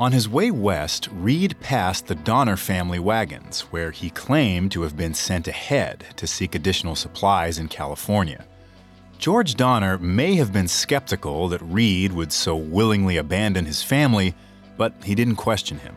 [0.00, 4.96] On his way west, Reed passed the Donner family wagons, where he claimed to have
[4.96, 8.46] been sent ahead to seek additional supplies in California.
[9.18, 14.34] George Donner may have been skeptical that Reed would so willingly abandon his family,
[14.78, 15.94] but he didn't question him.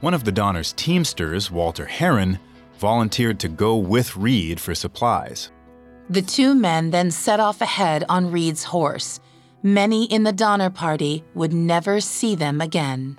[0.00, 2.38] One of the Donner's teamsters, Walter Herron,
[2.78, 5.50] volunteered to go with Reed for supplies.
[6.10, 9.18] The two men then set off ahead on Reed's horse.
[9.66, 13.16] Many in the Donner Party would never see them again.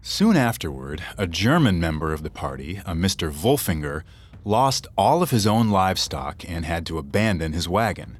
[0.00, 3.32] Soon afterward, a German member of the party, a Mr.
[3.32, 4.04] Wolfinger,
[4.44, 8.18] lost all of his own livestock and had to abandon his wagon.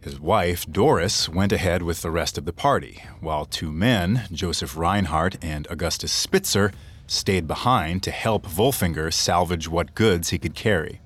[0.00, 4.76] His wife, Doris, went ahead with the rest of the party, while two men, Joseph
[4.76, 6.72] Reinhardt and Augustus Spitzer,
[7.06, 11.00] stayed behind to help Wolfinger salvage what goods he could carry.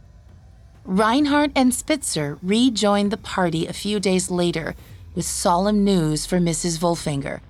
[0.86, 4.74] Reinhardt and Spitzer rejoined the party a few days later
[5.14, 6.78] with solemn news for Mrs.
[6.78, 7.40] Wolfinger.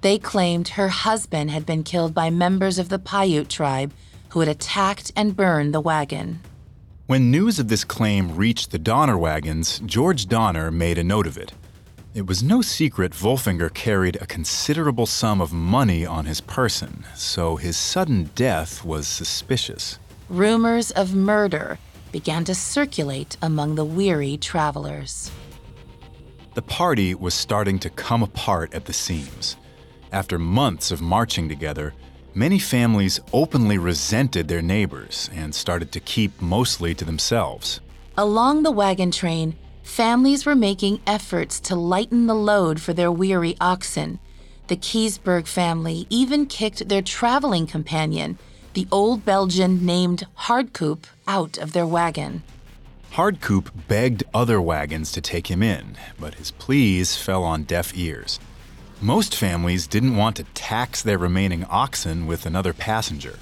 [0.00, 3.92] They claimed her husband had been killed by members of the Paiute tribe
[4.30, 6.40] who had attacked and burned the wagon.
[7.06, 11.36] When news of this claim reached the Donner wagons, George Donner made a note of
[11.36, 11.52] it.
[12.14, 17.56] It was no secret Wolfinger carried a considerable sum of money on his person, so
[17.56, 19.98] his sudden death was suspicious.
[20.28, 21.78] Rumors of murder
[22.10, 25.30] began to circulate among the weary travelers.
[26.60, 29.56] The party was starting to come apart at the seams.
[30.12, 31.94] After months of marching together,
[32.34, 37.80] many families openly resented their neighbors and started to keep mostly to themselves.
[38.18, 43.56] Along the wagon train, Families were making efforts to lighten the load for their weary
[43.58, 44.18] oxen.
[44.66, 48.38] The Keseberg family even kicked their traveling companion,
[48.74, 52.42] the old Belgian named Hardkoop, out of their wagon.
[53.12, 58.38] Hardkoop begged other wagons to take him in, but his pleas fell on deaf ears.
[59.00, 63.40] Most families didn't want to tax their remaining oxen with another passenger.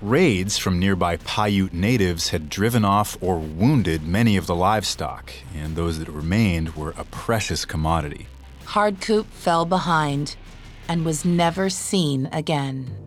[0.00, 5.76] Raids from nearby Paiute natives had driven off or wounded many of the livestock, and
[5.76, 8.26] those that remained were a precious commodity.
[8.64, 10.36] Hardkoop fell behind
[10.88, 13.03] and was never seen again.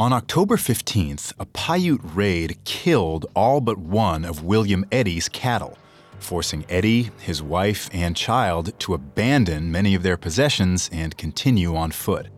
[0.00, 5.76] On October 15th, a Paiute raid killed all but one of William Eddy's cattle,
[6.18, 11.90] forcing Eddy, his wife, and child to abandon many of their possessions and continue on
[11.90, 12.28] foot.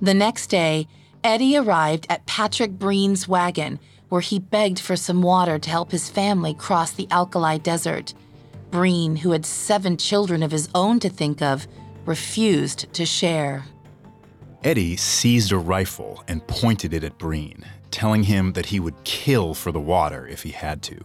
[0.00, 0.88] The next day,
[1.22, 6.10] Eddy arrived at Patrick Breen's wagon where he begged for some water to help his
[6.10, 8.14] family cross the alkali desert.
[8.72, 11.68] Breen, who had seven children of his own to think of,
[12.04, 13.64] refused to share.
[14.64, 19.54] Eddy seized a rifle and pointed it at Breen, telling him that he would kill
[19.54, 21.04] for the water if he had to.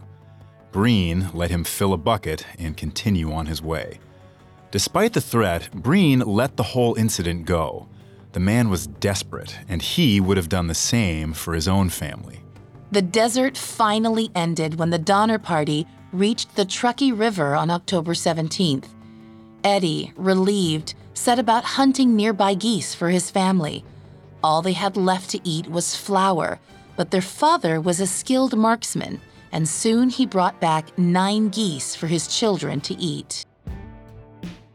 [0.70, 3.98] Breen let him fill a bucket and continue on his way.
[4.70, 7.88] Despite the threat, Breen let the whole incident go.
[8.32, 12.42] The man was desperate, and he would have done the same for his own family.
[12.92, 18.86] The desert finally ended when the Donner Party reached the Truckee River on October 17th.
[19.64, 23.84] Eddy, relieved, set about hunting nearby geese for his family.
[24.42, 26.60] All they had left to eat was flour,
[26.96, 32.06] but their father was a skilled marksman, and soon he brought back nine geese for
[32.06, 33.44] his children to eat.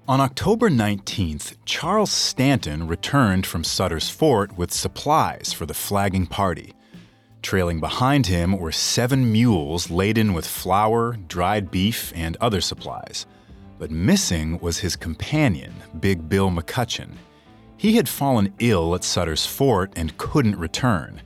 [0.05, 6.73] On October 19th, Charles Stanton returned from Sutter's Fort with supplies for the flagging party.
[7.41, 13.25] Trailing behind him were seven mules laden with flour, dried beef, and other supplies.
[13.83, 17.17] But missing was his companion, Big Bill McCutcheon.
[17.75, 21.21] He had fallen ill at Sutter's Fort and couldn't return.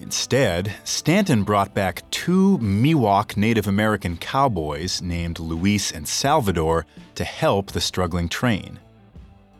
[0.00, 7.70] Instead, Stanton brought back two Miwok Native American cowboys named Luis and Salvador to help
[7.70, 8.80] the struggling train.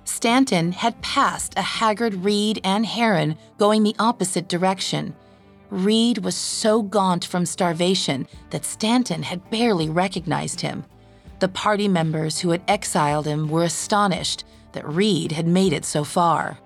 [0.02, 5.14] Stanton had passed a haggard Reed and Herron going the opposite direction.
[5.70, 10.84] Reed was so gaunt from starvation that Stanton had barely recognized him.
[11.42, 16.04] The party members who had exiled him were astonished that Reed had made it so
[16.04, 16.58] far.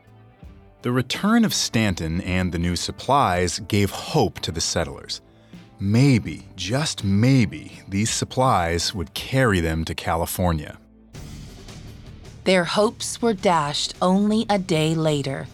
[0.82, 5.22] The return of Stanton and the new supplies gave hope to the settlers.
[5.80, 10.76] Maybe, just maybe, these supplies would carry them to California.
[12.44, 15.46] Their hopes were dashed only a day later.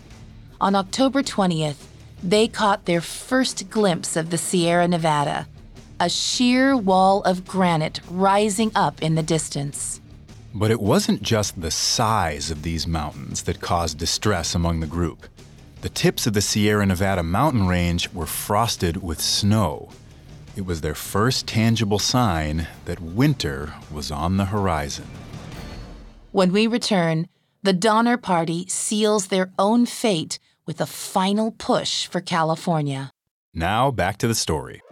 [0.61, 1.87] On October 20th,
[2.25, 5.47] they caught their first glimpse of the Sierra Nevada,
[6.03, 10.01] a sheer wall of granite rising up in the distance.
[10.53, 15.29] But it wasn't just the size of these mountains that caused distress among the group.
[15.83, 19.91] The tips of the Sierra Nevada mountain range were frosted with snow.
[20.57, 25.07] It was their first tangible sign that winter was on the horizon.
[26.33, 27.29] When we return,
[27.63, 33.13] the Donner Party seals their own fate with a final push for California.
[33.55, 34.83] Now back to the story.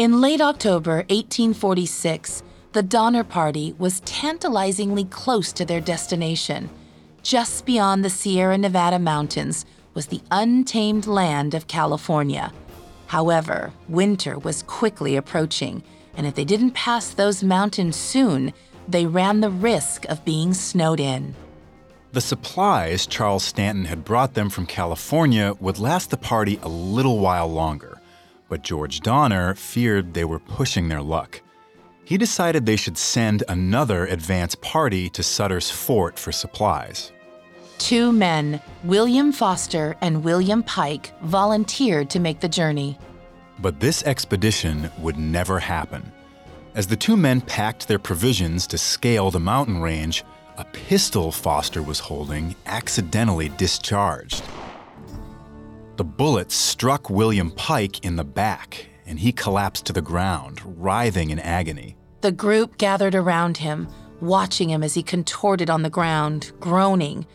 [0.00, 2.42] In late October 1846,
[2.72, 6.70] the Donner Party was tantalizingly close to their destination.
[7.22, 12.50] Just beyond the Sierra Nevada mountains was the untamed land of California.
[13.08, 15.82] However, winter was quickly approaching,
[16.16, 18.54] and if they didn't pass those mountains soon,
[18.88, 21.34] they ran the risk of being snowed in.
[22.12, 27.18] The supplies Charles Stanton had brought them from California would last the party a little
[27.18, 27.99] while longer,
[28.50, 31.40] but George Donner feared they were pushing their luck
[32.10, 37.12] he decided they should send another advance party to Sutter's Fort for supplies.
[37.78, 42.98] Two men, William Foster and William Pike, volunteered to make the journey.
[43.60, 46.10] But this expedition would never happen.
[46.74, 50.24] As the two men packed their provisions to scale the mountain range,
[50.58, 54.42] a pistol Foster was holding accidentally discharged.
[56.00, 61.28] The bullet struck William Pike in the back, and he collapsed to the ground, writhing
[61.28, 61.94] in agony.
[62.22, 63.86] The group gathered around him,
[64.22, 67.26] watching him as he contorted on the ground, groaning.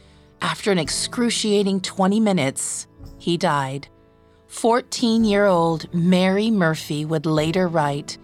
[0.41, 2.87] After an excruciating 20 minutes,
[3.19, 3.87] he died.
[4.47, 8.17] 14 year old Mary Murphy would later write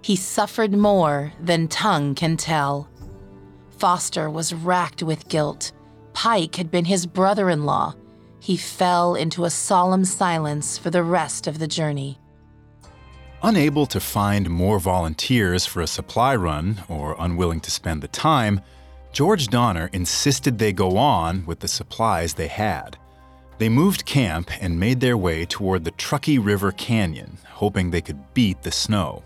[0.00, 2.88] He suffered more than tongue can tell.
[3.76, 5.72] Foster was racked with guilt.
[6.14, 7.94] Pike had been his brother in law.
[8.42, 12.18] He fell into a solemn silence for the rest of the journey.
[13.40, 18.60] Unable to find more volunteers for a supply run or unwilling to spend the time,
[19.12, 22.98] George Donner insisted they go on with the supplies they had.
[23.58, 28.34] They moved camp and made their way toward the Truckee River Canyon, hoping they could
[28.34, 29.22] beat the snow.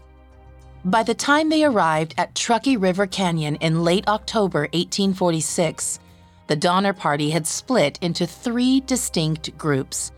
[0.84, 6.00] By the time they arrived at Truckee River Canyon in late October 1846,
[6.47, 10.12] the Donner Party had split into three distinct groups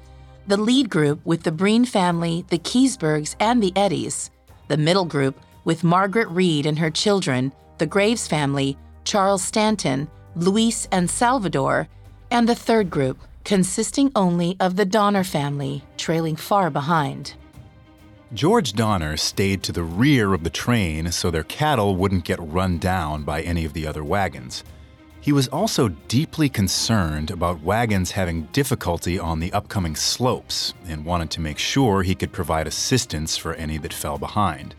[0.49, 4.31] the lead group with the Breen family, the Kesebergs, and the Eddies,
[4.69, 10.89] the middle group with Margaret Reed and her children, the Graves family, Charles Stanton, Luis,
[10.91, 11.87] and Salvador,
[12.31, 17.35] and the third group, consisting only of the Donner family, trailing far behind.
[18.33, 22.79] George Donner stayed to the rear of the train so their cattle wouldn't get run
[22.79, 24.65] down by any of the other wagons.
[25.29, 31.31] He was also deeply concerned about wagons having difficulty on the upcoming slopes and wanted
[31.33, 34.75] to make sure he could provide assistance for any that fell behind.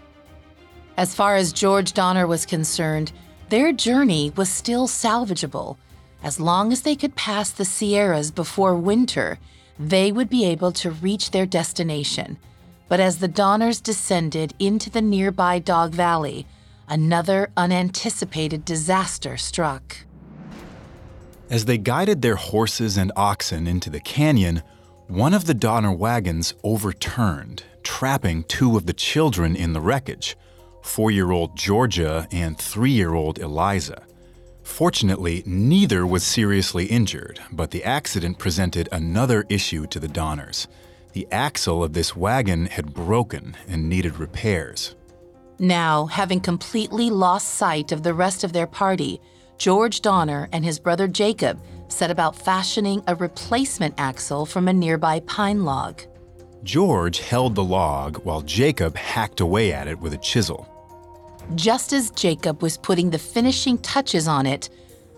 [0.97, 3.11] As far as George Donner was concerned,
[3.49, 5.77] their journey was still salvageable.
[6.23, 9.37] As long as they could pass the Sierras before winter,
[9.77, 12.39] they would be able to reach their destination.
[12.87, 16.47] But as the Donners descended into the nearby Dog Valley,
[16.87, 19.95] another unanticipated disaster struck.
[21.49, 24.61] As they guided their horses and oxen into the canyon,
[25.07, 30.37] one of the Donner wagons overturned, trapping two of the children in the wreckage
[30.81, 34.03] four year old Georgia and three year old Eliza.
[34.63, 40.67] Fortunately, neither was seriously injured, but the accident presented another issue to the Donners.
[41.13, 44.95] The axle of this wagon had broken and needed repairs.
[45.57, 49.19] Now, having completely lost sight of the rest of their party,
[49.59, 55.19] George Donner and his brother Jacob set about fashioning a replacement axle from a nearby
[55.19, 56.01] pine log.
[56.63, 60.65] George held the log while Jacob hacked away at it with a chisel.
[61.55, 64.69] Just as Jacob was putting the finishing touches on it,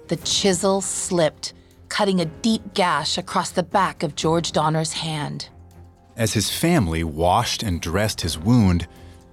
[0.08, 1.54] the chisel slipped,
[1.90, 5.50] cutting a deep gash across the back of George Donner's hand.
[6.18, 8.88] As his family washed and dressed his wound,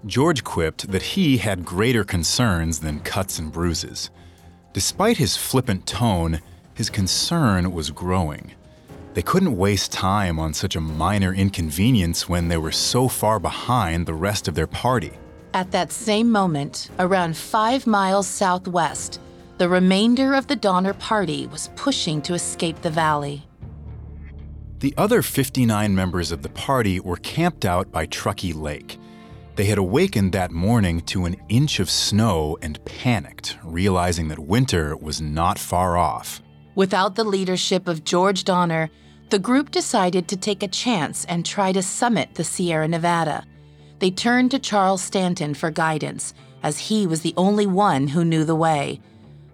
[0.05, 4.11] George quipped that he had greater concerns than cuts and bruises.
[4.79, 6.41] Despite his flippant tone,
[6.75, 8.53] his concern was growing.
[9.15, 14.07] They couldn't waste time on such a minor inconvenience when they were so far behind
[14.07, 15.11] the rest of their party.
[15.53, 19.21] At that same moment, around five miles southwest,
[19.57, 23.49] the remainder of the Donner party was pushing to escape the valley.
[24.79, 28.97] The other 59 members of the party were camped out by Truckee Lake.
[29.59, 34.97] They had awakened that morning to an inch of snow and panicked, realizing that winter
[34.97, 36.41] was not far off.
[36.77, 38.89] Without the leadership of George Donner,
[39.31, 43.45] the group decided to take a chance and try to summit the Sierra Nevada.
[43.99, 48.45] They turned to Charles Stanton for guidance, as he was the only one who knew
[48.45, 49.01] the way.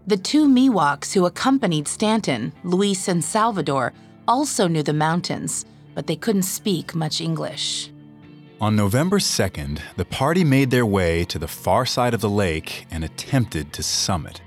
[0.07, 3.94] The two Miwoks who accompanied Stanton, Luis and Salvador,
[4.28, 7.90] also knew the mountains, but they couldn't speak much English.
[8.64, 12.86] On November 2nd, the party made their way to the far side of the lake
[12.90, 14.40] and attempted to summit.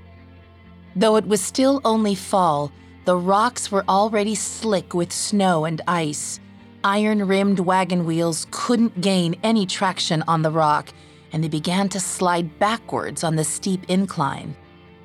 [0.96, 2.72] Though it was still only fall,
[3.04, 6.40] the rocks were already slick with snow and ice.
[6.82, 10.92] Iron rimmed wagon wheels couldn't gain any traction on the rock,
[11.32, 14.56] and they began to slide backwards on the steep incline.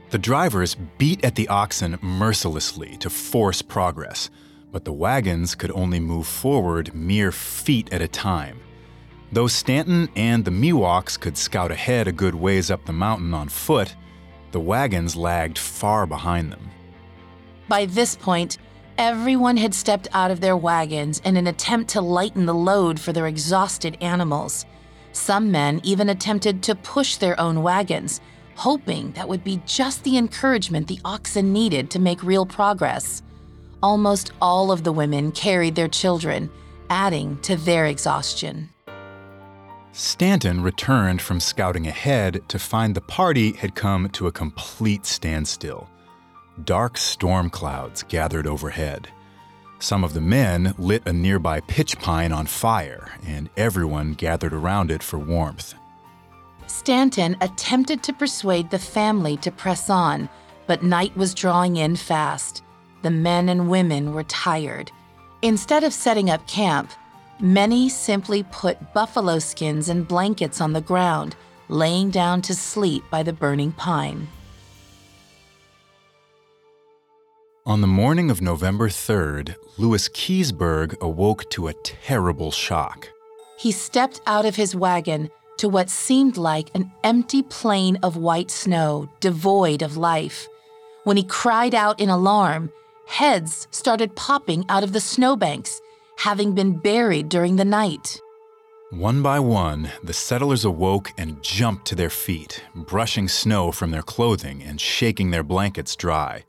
[0.10, 4.32] The drivers beat at the oxen mercilessly to force progress,
[4.72, 8.60] but the wagons could only move forward mere feet at a time.
[9.34, 13.50] Though Stanton and the Miwoks could scout ahead a good ways up the mountain on
[13.50, 13.96] foot,
[14.52, 16.70] the wagons lagged far behind them.
[17.68, 18.60] By this point,
[19.00, 23.12] everyone had stepped out of their wagons in an attempt to lighten the load for
[23.12, 24.68] their exhausted animals.
[25.14, 28.22] Some men even attempted to push their own wagons,
[28.54, 33.24] hoping that would be just the encouragement the oxen needed to make real progress.
[33.82, 36.52] Almost all of the women carried their children,
[36.92, 38.70] adding to their exhaustion.
[39.96, 45.88] Stanton returned from scouting ahead to find the party had come to a complete standstill.
[46.64, 49.08] Dark storm clouds gathered overhead.
[49.78, 54.90] Some of the men lit a nearby pitch pine on fire, and everyone gathered around
[54.90, 55.76] it for warmth.
[56.66, 60.28] Stanton attempted to persuade the family to press on,
[60.66, 62.64] but night was drawing in fast.
[63.04, 64.92] The men and women were tired.
[65.44, 66.90] Instead of setting up camp,
[67.40, 71.36] Many simply put buffalo skins and blankets on the ground,
[71.68, 74.28] laying down to sleep by the burning pine.
[77.66, 83.10] On the morning of November 3rd, Louis Keseberg awoke to a terrible shock.
[83.58, 88.52] He stepped out of his wagon to what seemed like an empty plain of white
[88.52, 90.48] snow, devoid of life.
[91.04, 92.72] When he cried out in alarm,
[93.08, 95.82] heads started popping out of the snowbanks
[96.18, 98.20] having been buried during the night.
[98.92, 104.04] One by one, the settlers awoke and jumped to their feet, brushing snow from their
[104.04, 106.44] clothing and shaking their blankets dry.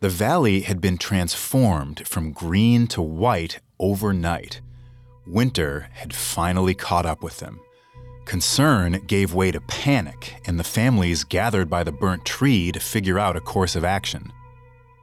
[0.00, 4.60] The valley had been transformed from green to white overnight.
[5.26, 7.60] Winter had finally caught up with them.
[8.24, 13.18] Concern gave way to panic, and the families gathered by the burnt tree to figure
[13.18, 14.32] out a course of action.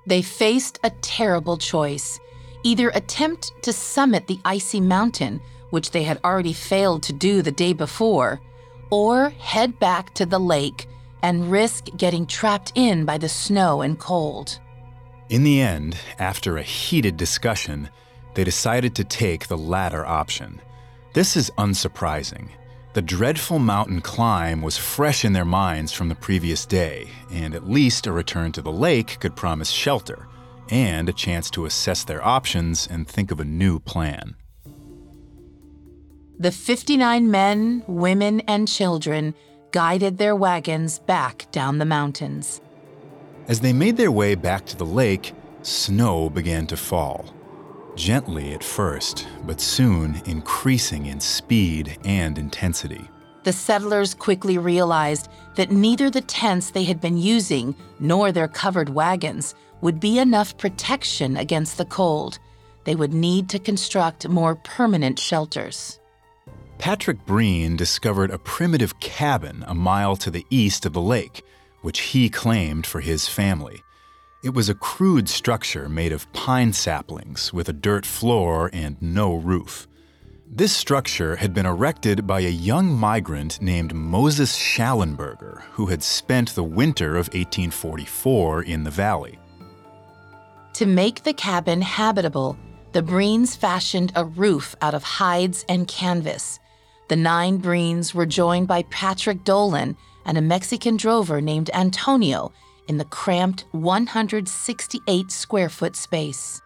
[0.08, 2.20] They faced a terrible choice
[2.64, 7.52] either attempt to summit the icy mountain, which they had already failed to do the
[7.52, 8.42] day before,
[8.90, 10.88] or head back to the lake,
[11.22, 14.60] and risk getting trapped in by the snow and cold.
[15.30, 17.90] In the end, after a heated discussion,
[18.34, 20.62] they decided to take the latter option.
[21.14, 22.50] This is unsurprising.
[22.94, 27.70] The dreadful mountain climb was fresh in their minds from the previous day, and at
[27.70, 30.29] least a return to the lake could promise shelter
[30.70, 34.36] and a chance to assess their options and think of a new plan.
[36.38, 39.36] The 59 men, women, and children
[39.72, 42.62] guided their wagons back down the mountains.
[43.48, 47.34] As they made their way back to the lake, snow began to fall.
[47.96, 53.10] Gently at first, but soon increasing in speed and intensity.
[53.44, 58.90] The settlers quickly realized that neither the tents they had been using nor their covered
[58.90, 62.40] wagons would be enough protection against the cold.
[62.84, 66.00] They would need to construct more permanent shelters.
[66.78, 71.44] Patrick Breen discovered a primitive cabin a mile to the east of the lake,
[71.82, 73.84] which he claimed for his family.
[74.42, 79.36] It was a crude structure made of pine saplings with a dirt floor and no
[79.36, 79.88] roof.
[80.52, 86.56] This structure had been erected by a young migrant named Moses Schallenberger, who had spent
[86.56, 89.38] the winter of 1844 in the valley.
[90.80, 92.58] To make the cabin habitable,
[92.94, 96.58] the Breens fashioned a roof out of hides and canvas.
[97.10, 102.54] The nine Breens were joined by Patrick Dolan and a Mexican drover named Antonio
[102.88, 106.62] in the cramped 168 square foot space.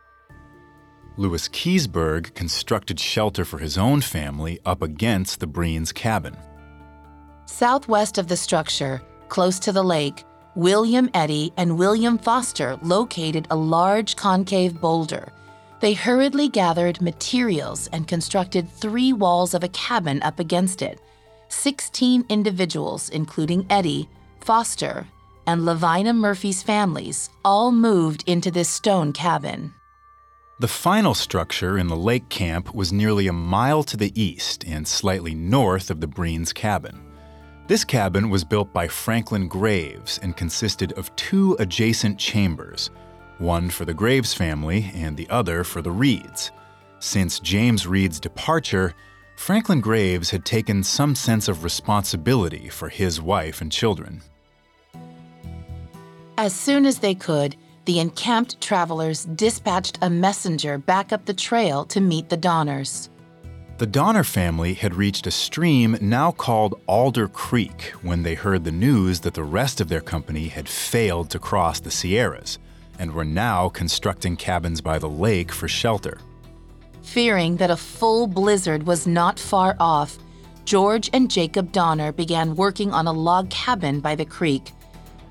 [1.17, 6.37] Louis Keseberg constructed shelter for his own family up against the Breens' cabin.
[7.47, 10.23] Southwest of the structure, close to the lake,
[10.55, 15.31] William Eddy and William Foster located a large concave boulder.
[15.79, 21.01] They hurriedly gathered materials and constructed three walls of a cabin up against it.
[21.49, 24.07] Sixteen individuals, including Eddy,
[24.41, 25.07] Foster,
[25.47, 29.73] and Levina Murphy's families all moved into this stone cabin.
[30.59, 34.87] The final structure in the lake camp was nearly a mile to the east and
[34.87, 37.12] slightly north of the Breens' cabin.
[37.73, 42.91] This cabin was built by Franklin Graves and consisted of two adjacent chambers,
[43.39, 46.51] one for the Graves family and the other for the Reeds.
[46.99, 48.93] Since James Reed's departure,
[49.37, 54.21] Franklin Graves had taken some sense of responsibility for his wife and children.
[56.37, 57.55] As soon as they could,
[57.85, 63.09] the encamped travelers dispatched a messenger back up the trail to meet the Donners.
[63.79, 68.71] The Donner family had reached a stream now called Alder Creek when they heard the
[68.71, 72.59] news that the rest of their company had failed to cross the Sierras
[72.99, 76.19] and were now constructing cabins by the lake for shelter.
[77.01, 80.19] Fearing that a full blizzard was not far off,
[80.65, 84.71] George and Jacob Donner began working on a log cabin by the creek.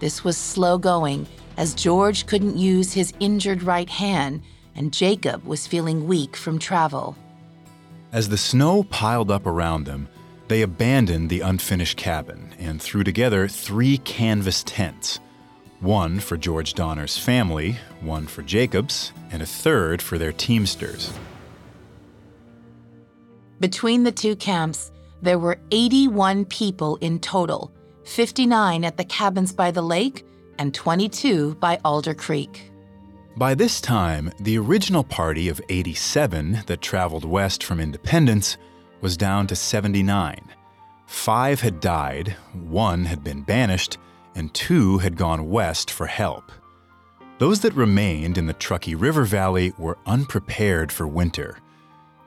[0.01, 4.43] This was slow going, as George couldn't use his injured right hand
[4.75, 7.17] and Jacob was feeling weak from travel.
[8.13, 10.07] As the snow piled up around them,
[10.49, 15.19] they abandoned the unfinished cabin and threw together three canvas tents
[15.81, 21.13] one for George Donner's family, one for Jacob's, and a third for their teamsters.
[23.59, 24.93] Between the two camps,
[25.23, 27.73] there were 81 people in total
[28.05, 30.25] 59 at the cabins by the lake,
[30.59, 32.72] and 22 by Alder Creek.
[33.37, 38.59] By this time, the original party of 87 that traveled west from Independence
[39.01, 40.53] was down to 79.
[41.07, 43.97] Five had died, one had been banished,
[44.35, 46.53] and two had gone west for help.
[47.39, 51.59] Those that remained in the Truckee River Valley were unprepared for winter.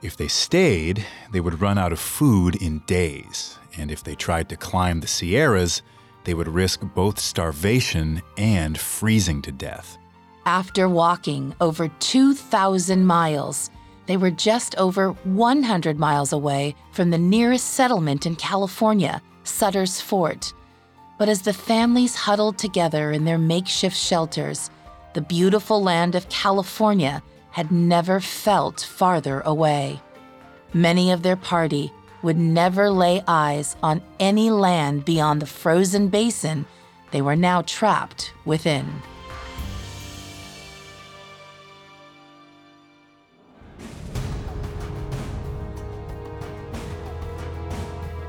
[0.02, 4.48] If they stayed, they would run out of food in days, and if they tried
[4.48, 5.82] to climb the Sierras,
[6.24, 9.98] they would risk both starvation and freezing to death.
[10.46, 13.68] After walking over 2,000 miles,
[14.06, 20.54] they were just over 100 miles away from the nearest settlement in California, Sutter's Fort.
[21.18, 24.70] But as the families huddled together in their makeshift shelters,
[25.14, 30.00] the beautiful land of California had never felt farther away.
[30.72, 31.92] Many of their party
[32.22, 36.66] would never lay eyes on any land beyond the frozen basin
[37.10, 39.02] they were now trapped within.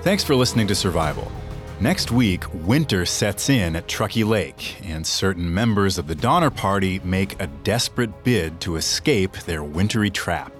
[0.07, 1.29] Thanks for listening to Survival.
[1.81, 7.01] Next week, winter sets in at Truckee Lake, and certain members of the Donner Party
[7.03, 10.53] make a desperate bid to escape their wintry trap.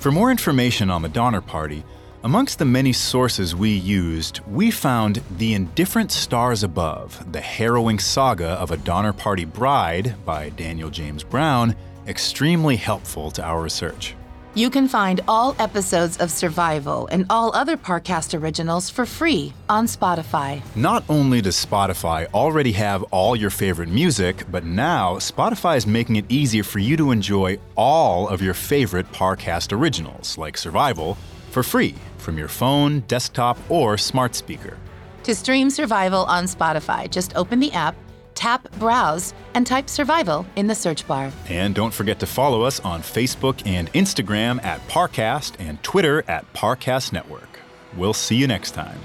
[0.00, 1.84] For more information on the Donner Party,
[2.24, 8.48] Amongst the many sources we used, we found The Indifferent Stars Above, the harrowing saga
[8.54, 11.76] of a Donner Party bride by Daniel James Brown,
[12.08, 14.16] extremely helpful to our research.
[14.56, 19.86] You can find all episodes of Survival and all other Parcast originals for free on
[19.86, 20.62] Spotify.
[20.76, 26.16] Not only does Spotify already have all your favorite music, but now Spotify is making
[26.16, 31.18] it easier for you to enjoy all of your favorite Parcast originals, like Survival,
[31.50, 34.76] for free from your phone, desktop, or smart speaker.
[35.24, 37.96] To stream Survival on Spotify, just open the app,
[38.44, 41.32] tap Browse, and type Survival in the search bar.
[41.48, 46.44] And don't forget to follow us on Facebook and Instagram at Parcast and Twitter at
[46.52, 47.60] Parcast Network.
[47.96, 49.00] We'll see you next time.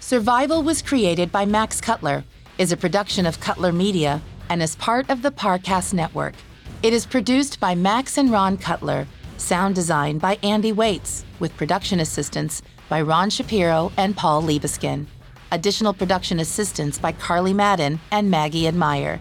[0.00, 2.22] Survival was created by Max Cutler,
[2.58, 4.20] is a production of Cutler Media,
[4.50, 6.34] and is part of the Parcast Network.
[6.82, 9.06] It is produced by Max and Ron Cutler
[9.38, 12.60] Sound design by Andy Waits, with production assistance
[12.90, 15.06] by Ron Shapiro and Paul Liebeskin.
[15.52, 19.20] Additional production assistance by Carly Madden and Maggie Admire.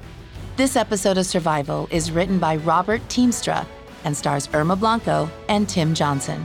[0.56, 3.68] This episode of Survival is written by Robert Teamstra
[4.06, 6.42] and stars Irma Blanco and Tim Johnson.